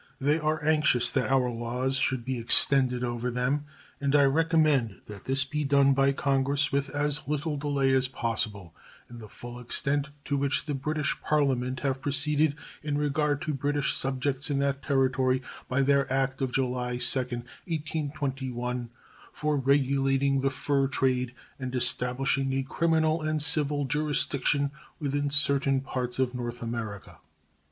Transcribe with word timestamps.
They 0.19 0.39
are 0.39 0.65
anxious 0.65 1.09
that 1.11 1.29
our 1.31 1.51
laws 1.51 1.97
should 1.97 2.25
be 2.25 2.39
extended 2.39 3.03
over 3.03 3.29
them, 3.29 3.65
and 3.99 4.15
I 4.15 4.23
recommend 4.23 4.99
that 5.05 5.25
this 5.25 5.45
be 5.45 5.63
done 5.63 5.93
by 5.93 6.11
Congress 6.11 6.71
with 6.71 6.89
as 6.89 7.27
little 7.27 7.55
delay 7.55 7.93
as 7.93 8.07
possible 8.07 8.73
in 9.11 9.19
the 9.19 9.29
full 9.29 9.59
extent 9.59 10.09
to 10.25 10.35
which 10.35 10.65
the 10.65 10.73
British 10.73 11.21
Parliament 11.21 11.81
have 11.81 12.01
proceeded 12.01 12.55
in 12.81 12.97
regard 12.97 13.43
to 13.43 13.53
British 13.53 13.93
subjects 13.95 14.49
in 14.49 14.57
that 14.57 14.81
Territory 14.81 15.43
by 15.67 15.83
their 15.83 16.11
act 16.11 16.41
of 16.41 16.51
July 16.51 16.97
2, 16.97 17.19
1821, 17.27 18.89
"for 19.31 19.55
regulating 19.55 20.41
the 20.41 20.49
fur 20.49 20.87
trade 20.87 21.35
and 21.59 21.75
establishing 21.75 22.51
a 22.53 22.63
criminal 22.63 23.21
and 23.21 23.43
civil 23.43 23.85
jurisdiction 23.85 24.71
within 24.99 25.29
certain 25.29 25.79
parts 25.79 26.17
of 26.17 26.33
North 26.33 26.63
America." 26.63 27.19